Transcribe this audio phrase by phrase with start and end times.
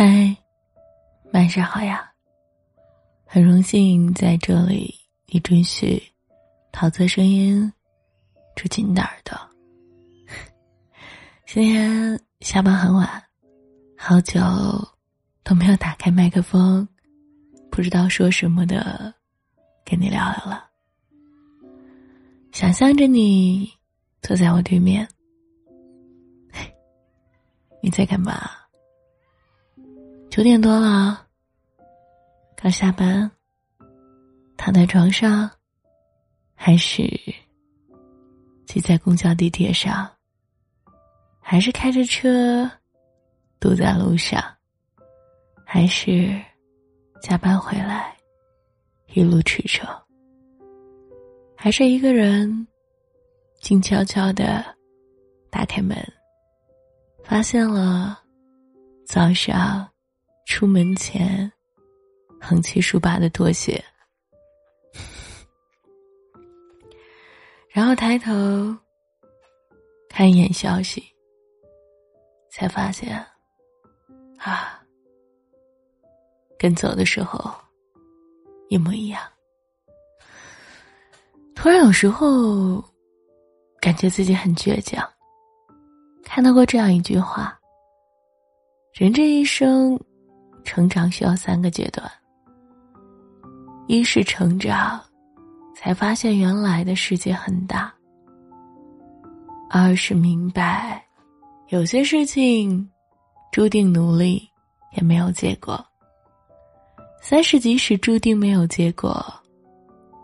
[0.00, 0.36] 嗨，
[1.32, 2.08] 晚上好呀！
[3.26, 4.94] 很荣幸在这里，
[5.26, 6.00] 你准许
[6.70, 7.72] 桃子声音
[8.54, 9.36] 住进你的耳朵。
[11.48, 13.10] 今天下班很晚，
[13.96, 14.40] 好久
[15.42, 16.86] 都没有打开麦克风，
[17.68, 19.12] 不知道说什么的，
[19.84, 20.70] 跟你聊聊了。
[22.52, 23.68] 想象着你
[24.22, 25.08] 坐在我对面，
[27.82, 28.48] 你在干嘛？
[30.38, 31.26] 九点多了，
[32.54, 33.28] 刚下班，
[34.56, 35.50] 躺在床上，
[36.54, 37.02] 还是
[38.64, 40.08] 挤在公交地铁上，
[41.40, 42.70] 还是开着车
[43.58, 44.40] 堵在路上，
[45.66, 46.40] 还是
[47.20, 48.16] 加班回来
[49.14, 49.88] 一路驰骋，
[51.56, 52.64] 还是一个人
[53.60, 54.64] 静悄悄的
[55.50, 55.98] 打开门，
[57.24, 58.16] 发现了
[59.04, 59.84] 早上。
[60.48, 61.52] 出门前，
[62.40, 63.84] 横七竖八的拖鞋，
[67.68, 68.32] 然后抬头
[70.08, 71.04] 看一眼消息，
[72.50, 73.14] 才发现，
[74.38, 74.82] 啊，
[76.58, 77.54] 跟走的时候
[78.68, 79.20] 一模一样。
[81.54, 82.82] 突然有时候
[83.80, 85.06] 感觉自己很倔强。
[86.24, 87.56] 看到过这样一句话：
[88.94, 89.96] 人这一生。
[90.64, 92.10] 成长需要三个阶段：
[93.86, 95.00] 一是成长，
[95.74, 97.90] 才发现原来的世界很大；
[99.70, 101.04] 二是明白，
[101.68, 102.88] 有些事情
[103.50, 104.48] 注定努力
[104.96, 105.74] 也没有结果；
[107.22, 109.24] 三是即使注定没有结果，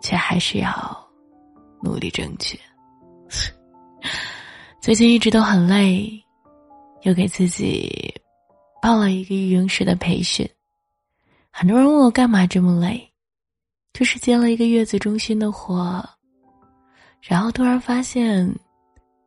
[0.00, 1.08] 却还是要
[1.82, 2.58] 努力争取。
[4.80, 6.12] 最近一直都很累，
[7.02, 8.12] 又给自己。
[8.82, 10.44] 报了一个育婴师的培训，
[11.52, 13.12] 很多人问我干嘛这么累，
[13.92, 16.04] 就是接了一个月子中心的活，
[17.20, 18.52] 然后突然发现，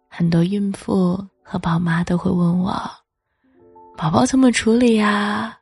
[0.10, 2.74] 很多孕妇和宝妈都会问我，
[3.96, 5.58] 宝宝怎么处理呀，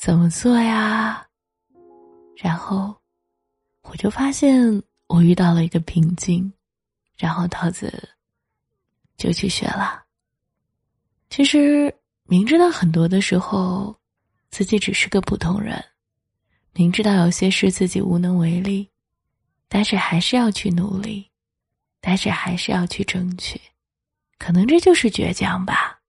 [0.00, 1.22] 怎么做呀，
[2.36, 2.96] 然后，
[3.82, 6.50] 我就发现我遇到了一个瓶颈，
[7.18, 8.08] 然后桃子
[9.18, 10.02] 就去学了，
[11.28, 11.94] 其实。
[12.28, 13.96] 明知道很多的时候，
[14.50, 15.82] 自己只是个普通人，
[16.72, 18.90] 明知道有些事自己无能为力，
[19.68, 21.30] 但是还是要去努力，
[22.00, 23.60] 但是还是要去争取，
[24.38, 26.00] 可能这就是倔强吧。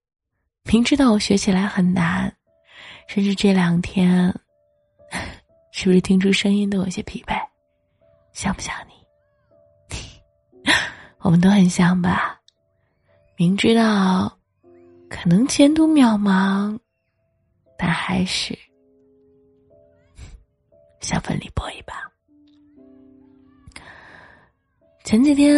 [0.64, 2.36] 明知道我学起来很难，
[3.06, 4.34] 甚至这两天，
[5.72, 7.40] 是不是听出声音都有些疲惫？
[8.32, 8.92] 像不像你？
[11.20, 12.40] 我们都很像吧？
[13.36, 14.37] 明知道。
[15.08, 16.78] 可能前途渺茫，
[17.76, 18.56] 但还是
[21.00, 21.94] 想奋力搏一把。
[25.04, 25.56] 前几天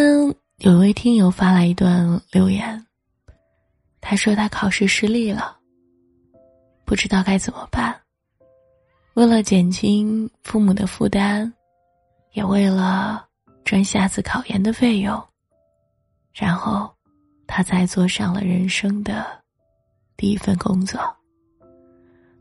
[0.59, 2.85] 有一位听友发来一段留言，
[3.99, 5.57] 他说他考试失利了，
[6.85, 7.99] 不知道该怎么办。
[9.15, 11.51] 为了减轻父母的负担，
[12.31, 13.27] 也为了
[13.65, 15.21] 赚下次考研的费用，
[16.33, 16.89] 然后
[17.45, 19.40] 他才坐上了人生的。
[20.21, 21.01] 第一份工作，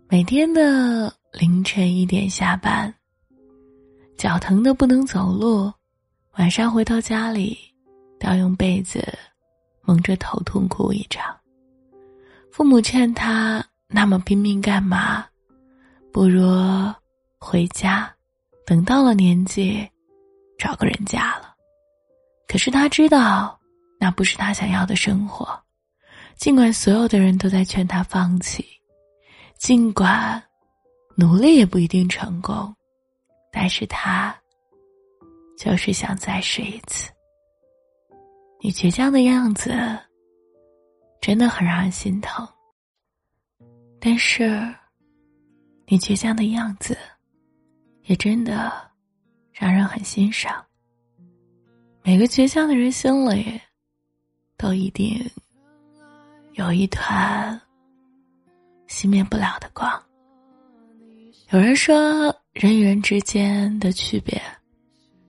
[0.07, 2.95] 每天的凌晨一点下班，
[4.19, 5.73] 脚疼的不能走路，
[6.33, 7.57] 晚上回到家里，
[8.19, 9.03] 都要用被子
[9.81, 11.35] 蒙着头痛哭一场。
[12.53, 15.25] 父母劝他那么拼命干嘛，
[16.13, 16.43] 不如
[17.39, 18.15] 回家，
[18.67, 19.89] 等到了年纪，
[20.59, 21.55] 找个人嫁了。
[22.47, 23.59] 可是他知道，
[23.99, 25.59] 那不是他想要的生活。
[26.37, 28.65] 尽管所有的人都在劝他放弃，
[29.59, 30.43] 尽管
[31.15, 32.75] 努力也不一定成功，
[33.53, 34.35] 但是他
[35.59, 37.11] 就是想再试一次。
[38.63, 39.71] 你倔强的样子
[41.21, 42.49] 真的很让人心疼，
[44.01, 44.75] 但是
[45.87, 46.97] 你倔强的样子
[48.05, 48.73] 也真的
[49.53, 50.65] 让人很欣赏。
[52.03, 53.61] 每个倔强的人心里
[54.57, 55.31] 都一定。
[56.61, 57.59] 有一团
[58.87, 59.91] 熄灭不了的光。
[61.49, 61.95] 有人说，
[62.53, 64.39] 人与人之间的区别，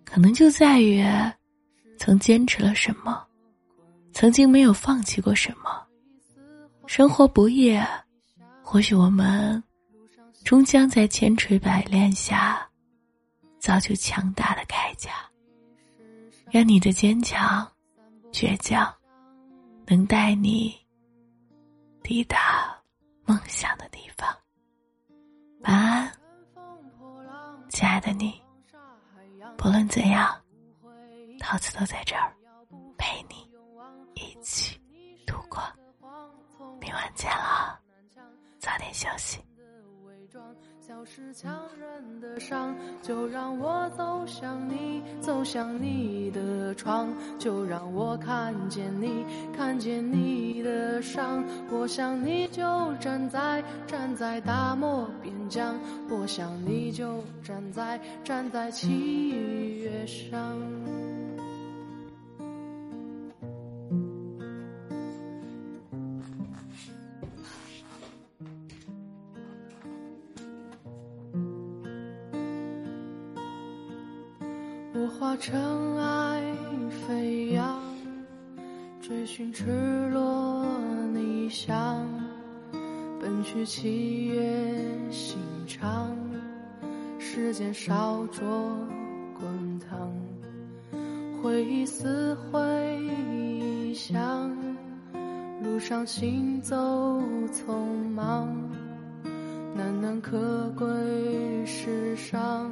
[0.04, 1.02] 可能就在于
[1.98, 3.26] 曾坚持了什么，
[4.12, 5.82] 曾经没有放弃过什么。
[6.86, 7.80] 生活不易，
[8.62, 9.64] 或许我们
[10.44, 12.68] 终将在千锤百炼下，
[13.58, 15.12] 造就强大的铠甲。
[16.50, 17.66] 愿你的坚强、
[18.34, 18.94] 倔强，
[19.88, 20.76] 能带你。
[22.04, 22.78] 抵达
[23.26, 24.28] 梦想的地方。
[25.62, 26.12] 晚安
[27.70, 28.42] 亲爱的你
[29.58, 30.36] 不论怎样
[31.40, 32.34] 桃子都在这儿
[32.98, 33.50] 陪你
[34.16, 34.80] 一起
[35.26, 35.62] 度过。
[36.80, 37.80] 明晚见了
[38.60, 39.40] 早点休息。
[41.02, 51.44] 消失强忍的伤，就让我走向你，走向你的窗，就让我看见你，看见你的伤。
[51.72, 55.76] 我想你就站在站在大漠边疆，
[56.08, 59.30] 我想你就站在站在七
[59.80, 60.56] 月上。
[75.20, 76.42] 化尘埃
[76.90, 77.80] 飞扬，
[79.02, 79.66] 追寻赤
[80.10, 80.66] 裸
[81.14, 82.08] 逆翔，
[83.20, 84.42] 奔去七月
[85.12, 85.38] 心
[85.68, 86.16] 肠，
[87.20, 88.42] 时间烧灼
[89.40, 90.12] 滚烫，
[91.42, 94.50] 回忆撕毁臆想，
[95.62, 96.76] 路上行走
[97.52, 97.74] 匆
[98.16, 98.48] 忙，
[99.76, 100.86] 难能可贵
[101.66, 102.72] 世上。